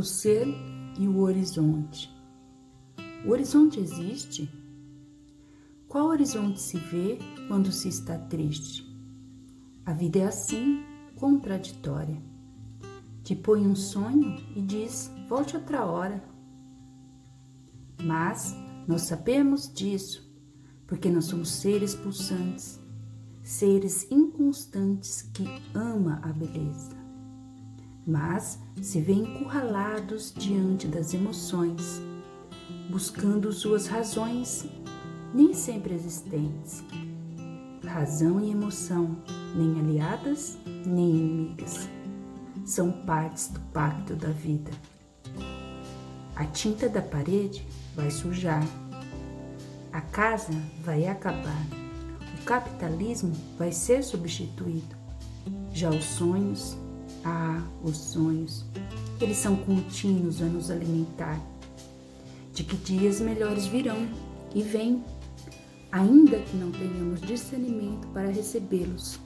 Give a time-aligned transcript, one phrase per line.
[0.00, 0.48] o ser
[0.98, 2.10] e o horizonte.
[3.26, 4.50] O horizonte existe?
[5.86, 8.82] Qual horizonte se vê quando se está triste?
[9.84, 10.82] A vida é assim,
[11.16, 12.16] contraditória.
[13.22, 16.24] Te põe um sonho e diz: volte outra hora.
[18.02, 18.56] Mas
[18.88, 20.34] nós sabemos disso,
[20.86, 22.80] porque nós somos seres pulsantes,
[23.42, 25.44] seres inconstantes que
[25.74, 26.99] ama a beleza
[28.06, 32.00] mas se vê encurralados diante das emoções,
[32.90, 34.68] buscando suas razões
[35.34, 36.82] nem sempre existentes.
[37.84, 39.16] Razão e emoção,
[39.54, 41.88] nem aliadas, nem inimigas,
[42.64, 44.70] são partes do pacto da vida.
[46.36, 48.64] A tinta da parede vai sujar,
[49.92, 50.52] a casa
[50.84, 51.66] vai acabar,
[52.40, 54.96] o capitalismo vai ser substituído,
[55.72, 56.76] já os sonhos
[57.24, 58.64] ah, os sonhos,
[59.20, 61.40] eles são contínuos a nos alimentar.
[62.52, 64.08] De que dias melhores virão
[64.54, 65.04] e vêm,
[65.92, 69.18] ainda que não tenhamos discernimento para recebê-los.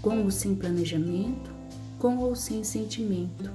[0.00, 1.50] Com ou sem planejamento,
[1.98, 3.50] com ou sem sentimento.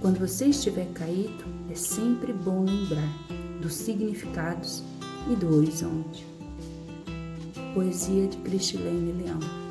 [0.00, 3.08] Quando você estiver caído, é sempre bom lembrar
[3.62, 4.82] dos significados
[5.30, 6.26] e do horizonte.
[7.72, 9.63] Poesia de Cristilene Leão